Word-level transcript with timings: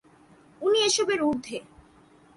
উনি 0.61 0.79
এসবের 0.87 1.19
উর্ধে। 1.21 1.57